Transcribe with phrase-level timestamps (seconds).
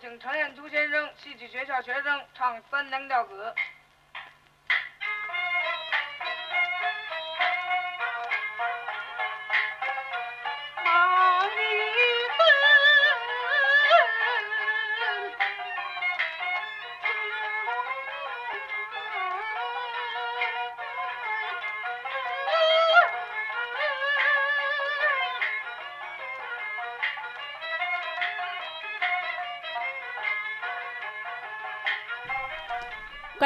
[0.00, 3.54] 请陈彦竹先生，戏曲学校学生唱《三娘教子》。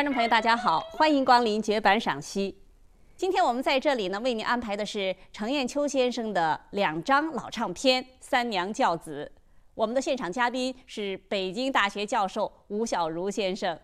[0.04, 2.54] 观众朋友，大家好，欢迎光临绝版赏析。
[3.16, 9.32] 今天我们在这里呢，为您安排的是程砚秋先生的两张老唱片《三娘教子》。
[9.74, 13.80] 我们的现场嘉宾是北京大学教授吴小如先生。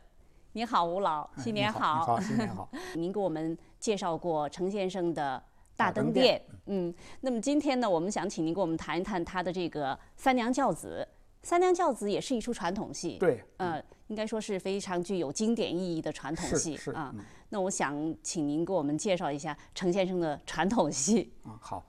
[0.52, 2.05] 您好，吴老，新年好。
[2.05, 2.69] 好，新年好。
[2.97, 5.42] 您给我们介绍过程先生的
[5.75, 11.09] 《大灯店店》，嗯，那么今天呢，我们想请您给我们谈一谈他的这个《三娘教子》。
[11.42, 17.24] 《三娘教子》也是一出传统戏，对，呃，应该说是非常具有经典意义的传统戏啊嗯。
[17.48, 21.32] 那我想请您给我们介绍一下程先生的传统戏。
[21.44, 21.84] 嗯，好，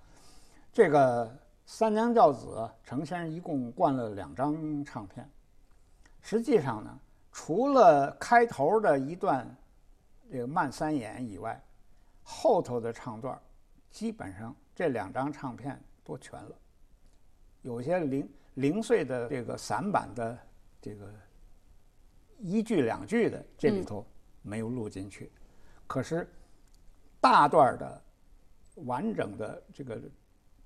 [0.72, 1.28] 这个
[1.66, 2.48] 《三娘教子》，
[2.84, 5.30] 程先生一共灌了两张唱片。
[6.22, 7.00] 实际上呢，
[7.32, 9.46] 除了开头的一段
[10.32, 11.62] 这个慢三言以外，
[12.24, 13.42] 后头的唱段儿
[13.90, 16.56] 基本上这两张唱片都全了。
[17.62, 20.38] 有些零零碎的这个散版的
[20.82, 21.12] 这个
[22.40, 24.06] 一句两句的，这里头
[24.42, 25.32] 没有录进去。
[25.88, 26.30] 可是
[27.20, 28.02] 大段儿的
[28.86, 30.00] 完整的这个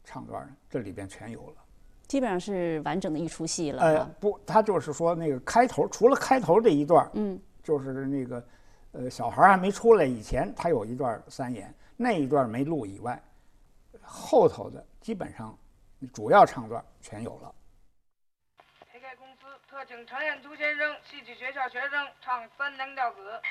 [0.03, 1.55] 唱段这里边全有了。
[2.08, 8.47] 基本上是完整的一出戏了呃啊。，不，他就是说那个开头，除了开头这一段儿，嗯，就是那个
[8.92, 13.22] 呃小孩儿还没出来以前，他有一段三言，那一段没录以外，
[14.02, 15.58] 后头的基本上
[16.14, 17.55] 主要唱段全有了。
[19.75, 23.41] 特请程砚竹先生，戏曲学校学生唱《三娘教子》。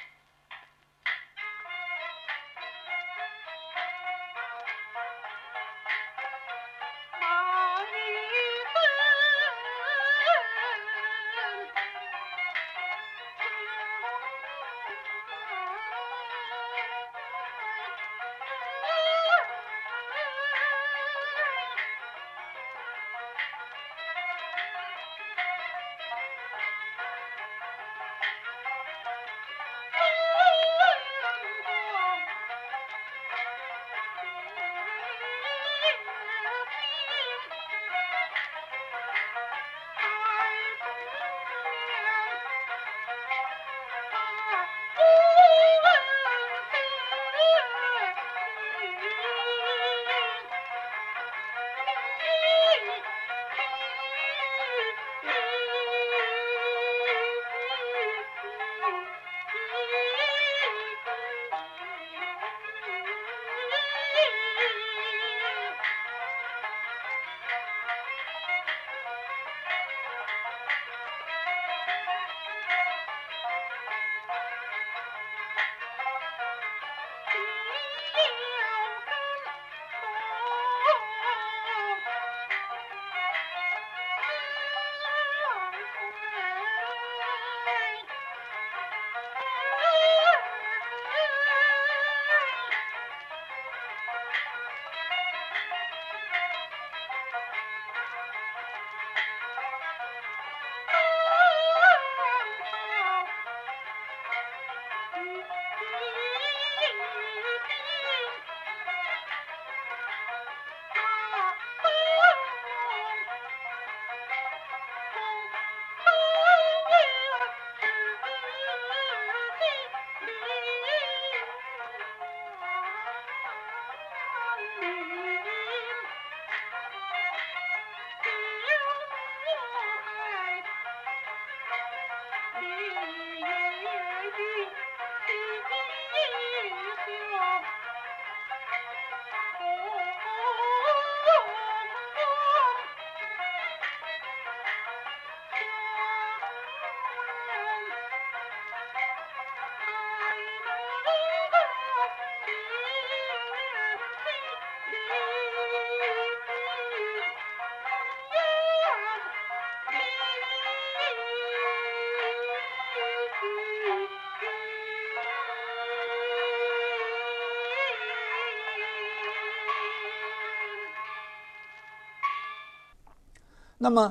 [173.85, 174.11] 那么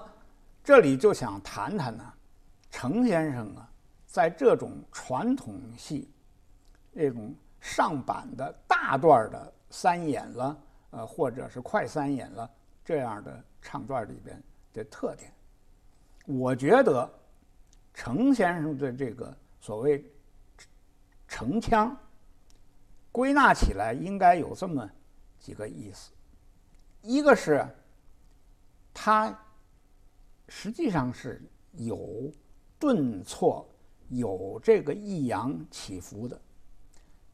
[0.63, 2.13] 这里就想谈谈呢，
[2.69, 3.67] 程先生啊，
[4.05, 6.11] 在这种传统戏，
[6.93, 12.47] 这种上板的大段的三演了，呃，或者是快三演了
[12.85, 14.39] 这样的唱段里边
[14.73, 15.33] 的特点，
[16.27, 17.11] 我觉得
[17.95, 20.05] 程先生的这个所谓
[21.27, 21.97] 程腔，
[23.11, 24.87] 归纳起来应该有这么
[25.39, 26.11] 几个意思，
[27.01, 27.67] 一个是
[28.93, 29.35] 他
[30.55, 31.41] 实际上是
[31.71, 32.31] 有。
[32.79, 33.65] 顿挫
[34.09, 36.37] 有这个抑扬起伏的，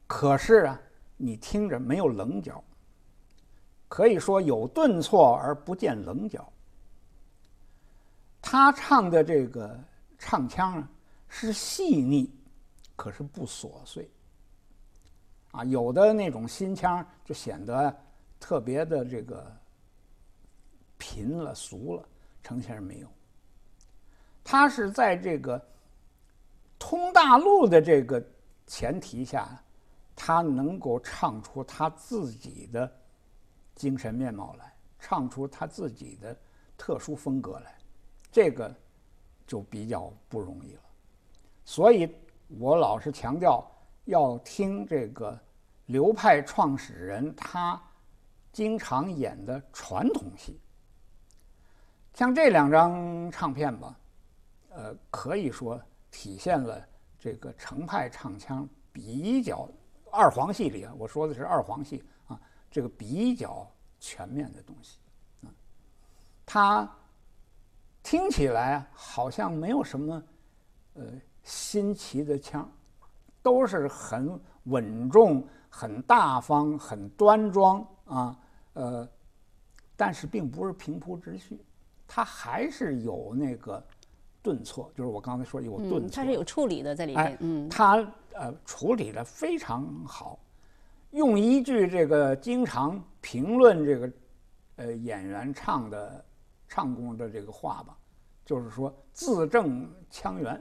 [0.06, 0.80] 可是啊，
[1.16, 2.62] 你听着没有棱角，
[3.88, 6.52] 可以说有顿挫而不见棱角。
[8.40, 9.76] 他唱的这个
[10.16, 10.88] 唱腔啊，
[11.26, 12.32] 是细腻，
[12.94, 14.08] 可是不琐碎。
[15.50, 17.92] 啊，有的那种新腔就显得
[18.38, 19.52] 特别的这个
[20.96, 22.08] 贫了俗了，
[22.42, 23.08] 程先生没有。
[24.42, 25.60] 他是在这个
[26.78, 28.22] 通大陆的这个
[28.66, 29.48] 前提下，
[30.16, 32.90] 他能够唱出他自己的
[33.74, 36.36] 精神面貌来，唱出他自己的
[36.76, 37.78] 特殊风格来，
[38.32, 38.74] 这个
[39.46, 40.80] 就比较不容易了。
[41.64, 42.12] 所以
[42.58, 43.64] 我老是强调
[44.06, 45.38] 要听这个
[45.86, 47.80] 流派创始人他
[48.52, 50.58] 经常演的传统戏，
[52.14, 53.96] 像这两张唱片吧。
[54.72, 55.78] 呃，可以说
[56.12, 56.80] 体现了
[57.18, 59.68] 这个程派唱腔比较
[60.12, 62.40] 二黄戏里啊，我说的是二黄戏啊，
[62.70, 63.68] 这个比较
[63.98, 64.98] 全面的东西
[65.42, 65.50] 啊，
[66.46, 66.88] 它
[68.00, 70.22] 听起来好像没有什么
[70.94, 71.04] 呃
[71.42, 72.70] 新奇的腔，
[73.42, 78.38] 都是很稳重、很大方、很端庄啊，
[78.74, 79.08] 呃，
[79.96, 81.60] 但是并不是平铺直叙，
[82.10, 83.80] 它还是有那个。
[84.42, 87.36] 顿挫就是我刚才说有顿挫，它是有处理的在里面。
[87.40, 87.96] 嗯，他
[88.32, 90.38] 呃处理的非常好。
[91.10, 94.12] 用一句这个经常评论这个
[94.76, 96.24] 呃演员唱的
[96.66, 97.94] 唱功的这个话吧，
[98.42, 100.58] 就是说字正腔圆。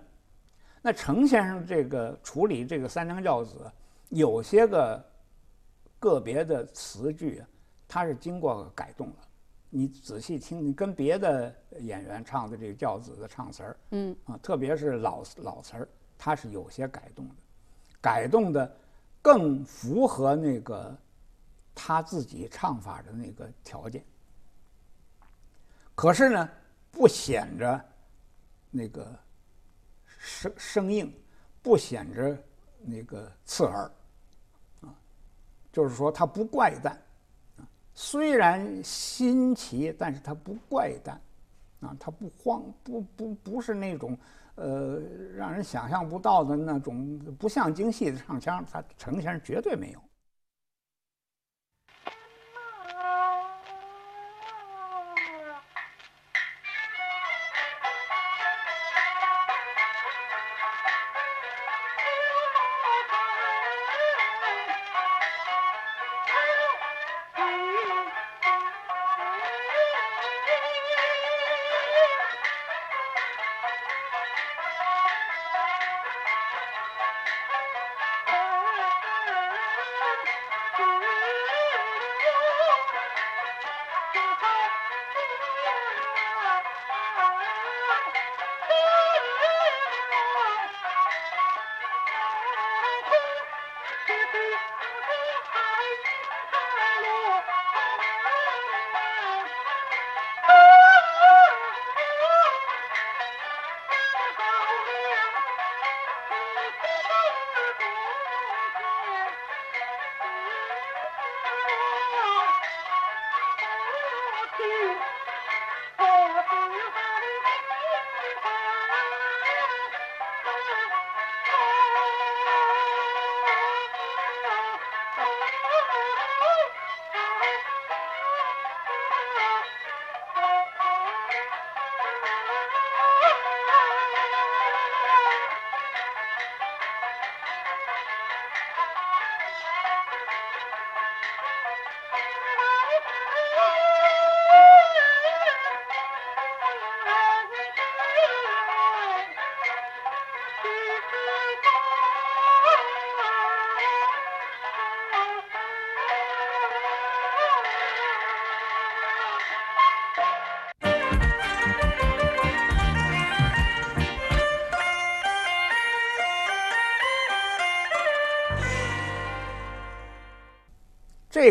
[0.81, 3.71] 那程先生这个处理这个三娘教子，
[4.09, 5.05] 有些个
[5.99, 7.47] 个别的词句啊，
[7.87, 9.15] 他是经过改动了。
[9.71, 15.87] 你仔细听，你跟别的演员唱的这个教子的唱词儿，嗯啊，特别是老老词儿，
[16.17, 17.35] 它是有些改动的，
[18.01, 18.75] 改动的
[19.21, 20.97] 更符合那个
[21.75, 24.03] 他自己唱法的那个条件。
[25.93, 26.49] 可是呢，
[26.89, 27.85] 不显着
[28.71, 29.15] 那个
[30.17, 31.13] 生生硬，
[31.61, 32.35] 不显着
[32.81, 33.91] 那个刺耳，
[34.81, 34.95] 啊，
[35.71, 36.99] 就是说他不怪诞。
[38.01, 41.19] 虽然新奇，但是它不怪诞，
[41.81, 44.17] 啊，它不慌，不不不是那种，
[44.55, 45.01] 呃，
[45.35, 49.99] 让人想象不到的那种不像京戏的唱腔，它程先生绝对没有。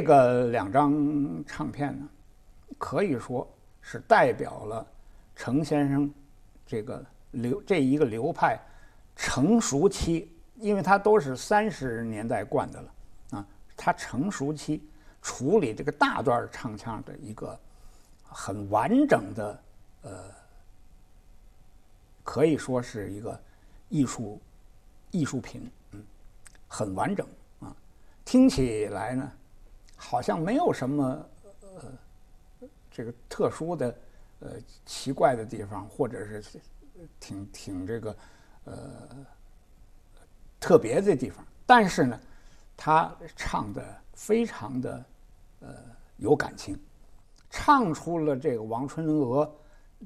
[0.09, 2.09] 个两张唱片呢，
[2.79, 3.47] 可以说
[3.83, 4.87] 是代表了
[5.37, 6.11] 程先生
[6.67, 8.59] 这个流这一个流派
[9.15, 12.95] 成熟期，因为他都是三十年代惯的了
[13.33, 13.47] 啊，
[13.77, 14.83] 他成熟期
[15.21, 17.59] 处理这个大段唱腔的一个
[18.23, 19.63] 很完整的
[20.03, 20.25] 呃，
[22.25, 23.39] 可以说是一个
[23.91, 24.41] 艺术
[25.11, 26.03] 艺术品，嗯，
[26.67, 27.27] 很完整
[27.61, 27.77] 啊，
[28.25, 29.33] 听起来呢。
[30.01, 31.29] 好像没有什么
[31.61, 33.95] 呃这个特殊的
[34.41, 34.51] 呃
[34.87, 36.61] 奇怪的地方，或者是
[37.19, 38.17] 挺挺这个
[38.65, 39.27] 呃
[40.61, 41.45] 特别的地方。
[41.67, 42.19] 但是呢，
[42.77, 45.05] 他唱的非常的
[45.61, 45.69] 呃
[46.17, 46.79] 有感情，
[47.51, 49.53] 唱出了这个王春娥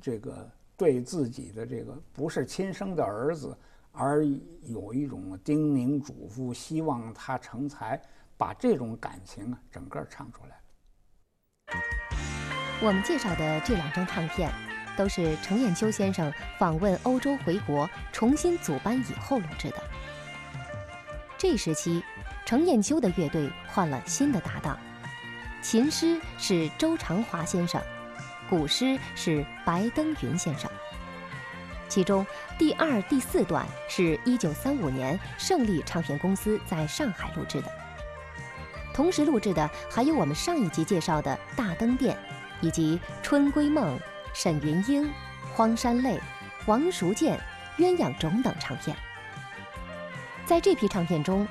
[0.01, 3.55] 这个对自己的这个不是亲生的儿子，
[3.93, 4.27] 而
[4.63, 8.03] 有一种叮咛嘱咐，希望他成才。
[8.43, 11.79] 把这种感情啊，整个唱出来了。
[12.81, 14.51] 我们介绍的这两张唱片，
[14.97, 19.77] 都是程砚秋先生访问欧洲回国重新组班以后录制的。
[21.39, 22.03] 这时期，
[22.45, 24.77] 程砚秋的乐队换了新的搭档，
[25.63, 27.81] 琴师是周长华先生，
[28.51, 30.69] 鼓师是白登云先生。
[31.89, 32.27] 其中
[32.59, 37.71] 第二、第四段是一九三五年胜利唱片公司在上海录制的。
[38.93, 42.15] 同时录制的还有我们上一集介绍的《大灯殿》，
[42.61, 43.99] 以及《春闺梦》
[44.35, 45.05] 《沈云英》
[45.55, 46.17] 《荒山泪》
[46.67, 47.39] 《王淑健》
[47.85, 48.97] 《鸳鸯冢》等唱片。
[50.45, 51.47] 在这批唱片中，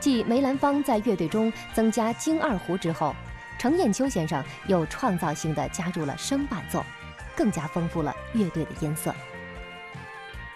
[0.00, 3.14] 继梅兰芳在乐队中增加京二胡之后，
[3.58, 6.84] 程砚秋先生又创造性的加入了声伴奏，
[7.36, 9.14] 更加丰富了乐队的音色。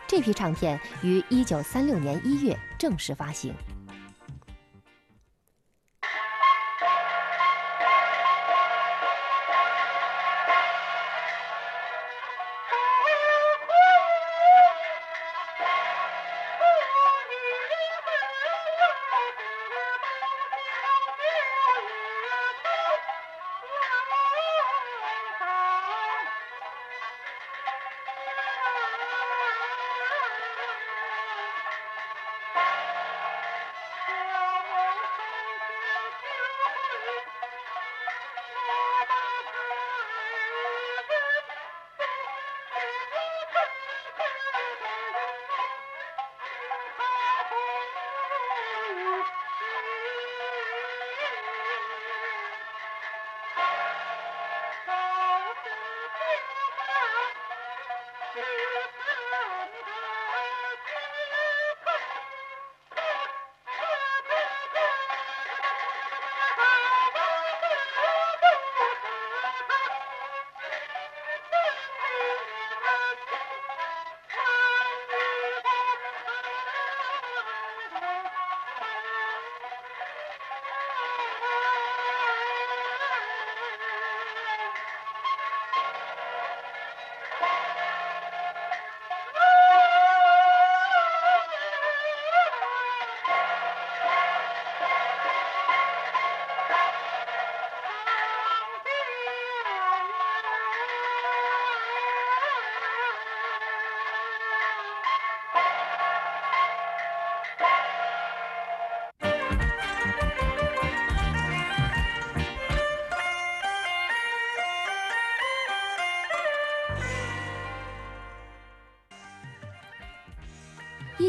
[0.06, 3.54] 这批唱片于一九三六年一月正式发行。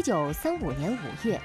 [0.02, 1.40] 一九三五年五月，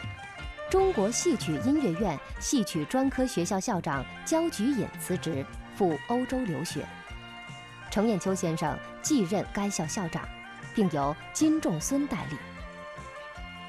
[0.68, 5.46] 中国戏曲音乐院戏曲专科学校校长焦菊隐辞职，
[5.76, 6.84] 赴欧洲留学。
[7.92, 10.28] 程砚秋先生继任该校校长，
[10.74, 12.38] 并由金仲孙代理。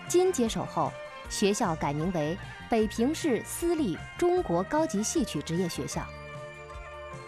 [0.08, 0.90] 金接手后，
[1.28, 2.34] 学校改名为
[2.70, 6.02] 北平市私立中国高级戏曲职业学校。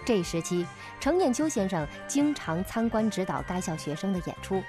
[0.06, 0.66] 这一时期，
[0.98, 4.62] 程砚秋先生经常参观指导该校学生的演出。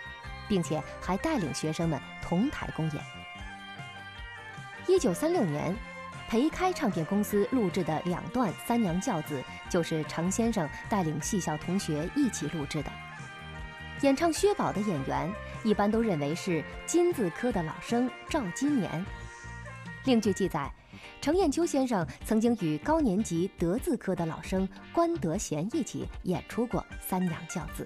[0.52, 3.02] 并且还带领学生们同台公演。
[4.86, 5.74] 一九三六年，
[6.28, 9.42] 培开唱片公司录制的两段《三娘教子》，
[9.72, 12.92] 就是程先生带领戏校同学一起录制的。
[14.02, 15.32] 演唱薛宝的演员
[15.64, 19.06] 一般都认为是金字科的老生赵金年。
[20.04, 20.70] 另据记载，
[21.22, 27.86] 程砚秋先生曾经与高年级德字科的老生关德贤一起演出过《三娘教子》。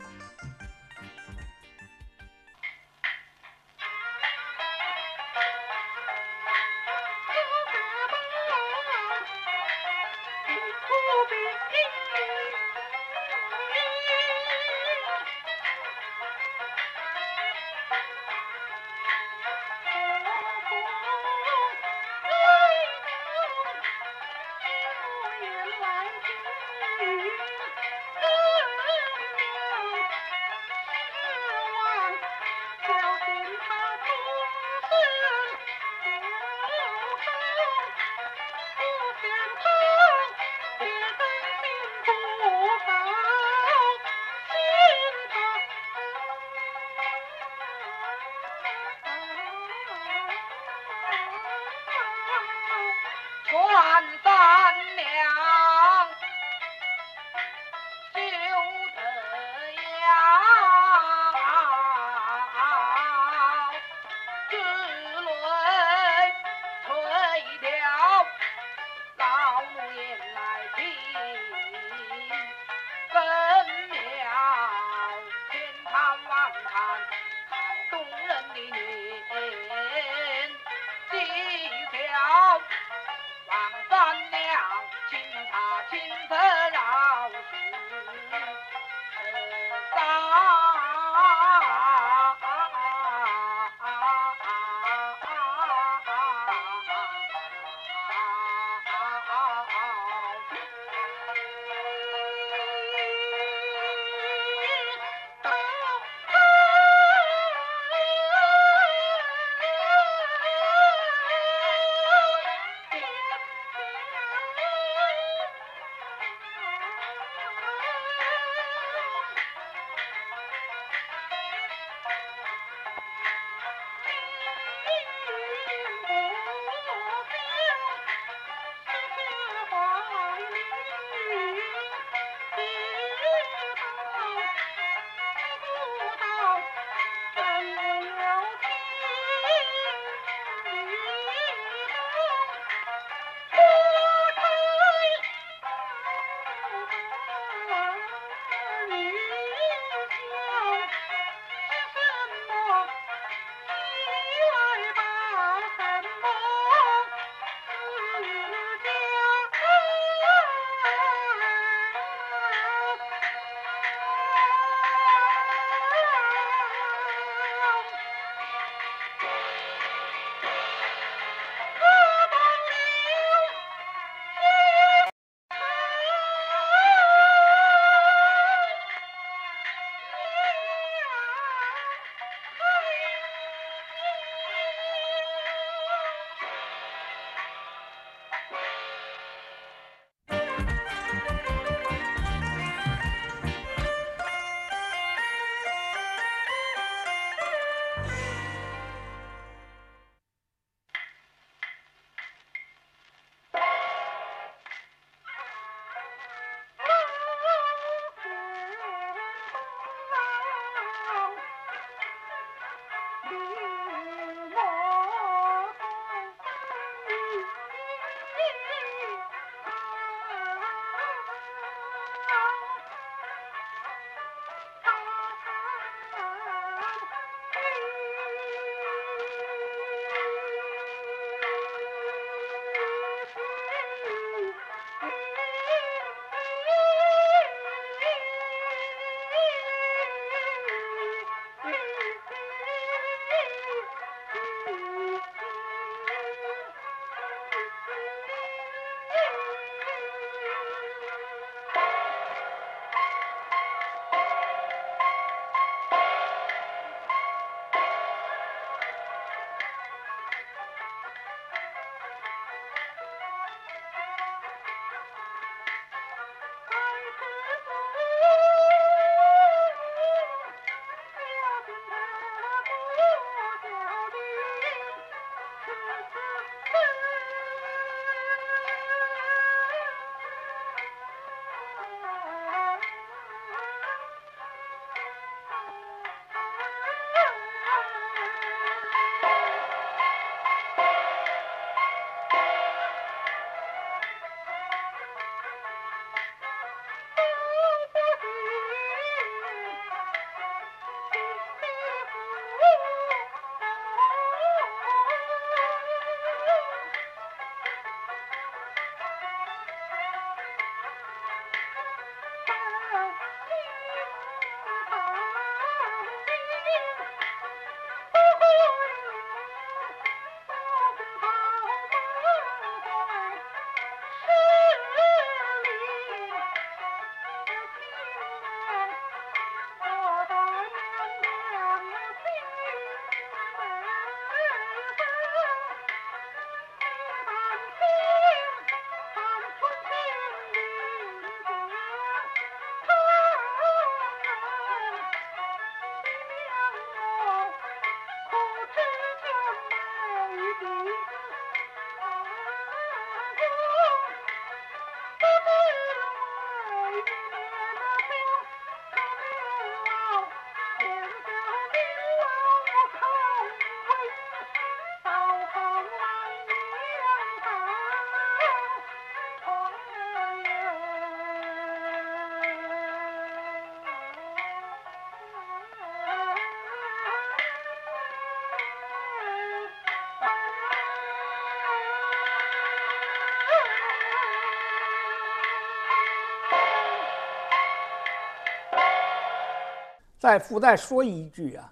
[390.25, 391.71] 再附带说一句啊，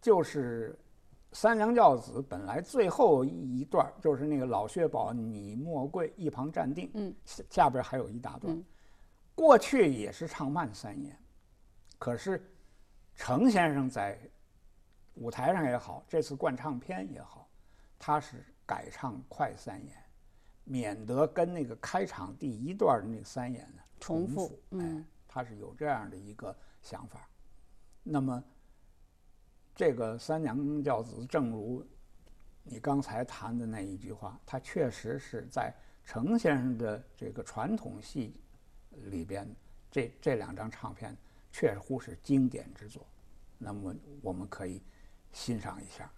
[0.00, 0.78] 就是
[1.32, 8.54] 三娘教子本来最后一段就是那个老薛宝你莫跪一旁站定，嗯，下下边还有一大段。
[8.56, 8.64] 嗯
[9.34, 11.16] 过去也是唱慢三言，
[11.98, 12.48] 可是
[13.16, 14.16] 程先生在
[15.14, 17.48] 舞台上也好，这次灌唱片也好，
[17.98, 19.96] 他是改唱快三言，
[20.62, 24.62] 免得跟那个开场第一段的那个三言呢重复复。
[24.70, 27.28] 嗯哎，他是有这样的一个想法。
[28.10, 28.42] 那么，
[29.74, 31.86] 这个三娘教子，正如
[32.62, 38.40] 你刚才谈的那一句话，它确实是在程先生的这个传统戏
[39.10, 39.46] 里边，
[39.90, 41.14] 这这两张唱片
[41.52, 43.06] 确乎是经典之作。
[43.58, 44.82] 那么，我们可以
[45.32, 46.10] 欣赏一下。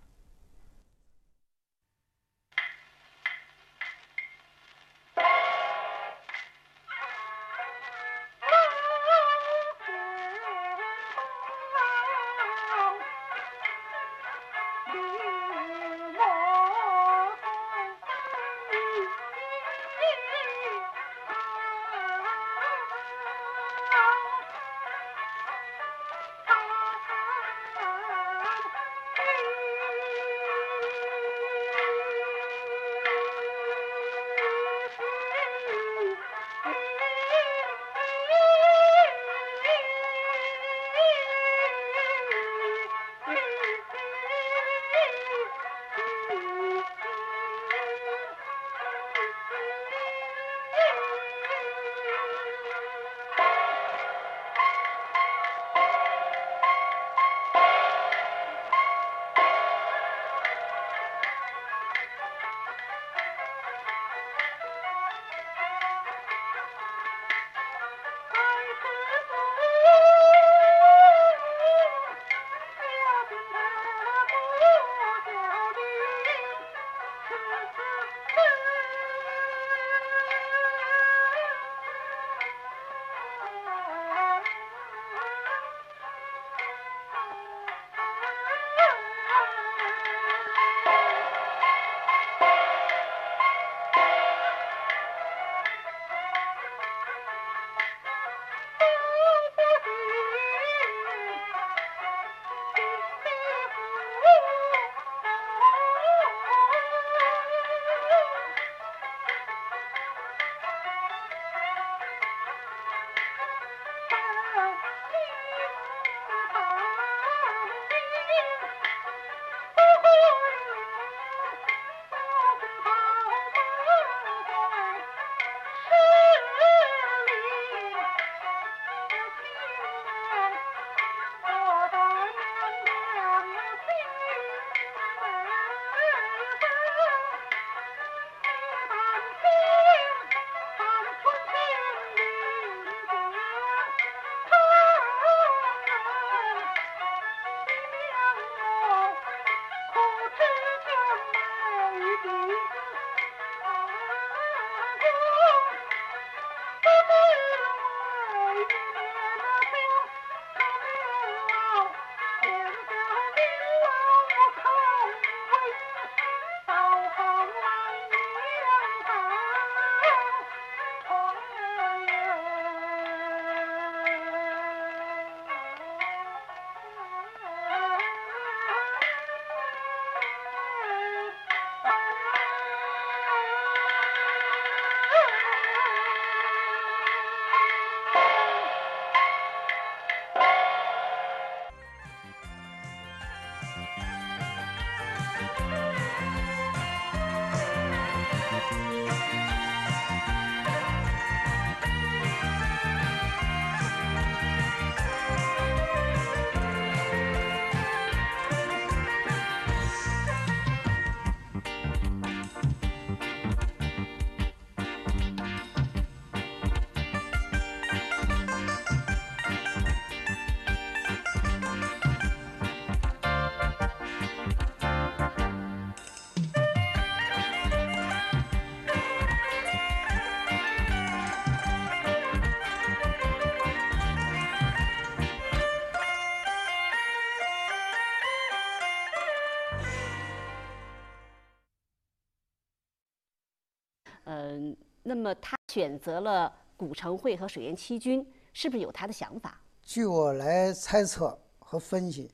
[244.60, 249.58] 嗯，那么他选择了古城会和水淹七军，是不是有他的想法？
[249.82, 252.30] 据我来猜测和分析。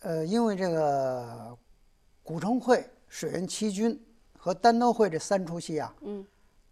[0.00, 1.56] 呃，因为这个
[2.24, 3.98] 古城会、水淹七军
[4.36, 6.26] 和单刀会这三出戏啊，嗯，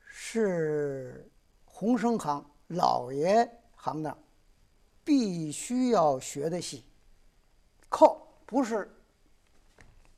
[0.04, 1.30] 是
[1.64, 4.18] 洪生行老爷行当
[5.04, 6.84] 必须要学的戏。
[7.88, 8.92] 扣不是，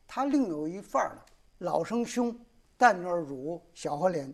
[0.08, 1.22] 他另有一范儿的，
[1.58, 2.36] 老生胸、
[2.76, 4.32] 淡儿乳、小花脸、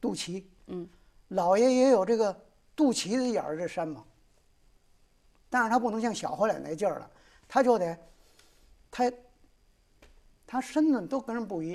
[0.00, 0.88] 肚脐，嗯，
[1.28, 2.36] 老爷也有这个
[2.76, 4.04] 肚脐的眼儿这山嘛，
[5.48, 7.10] 但是他不能像小花脸那劲儿了，
[7.46, 7.98] 他就得，
[8.90, 9.12] 他，
[10.46, 11.72] 他身子都跟人不一